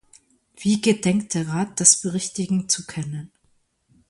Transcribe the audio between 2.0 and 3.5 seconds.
berichtigen zu können?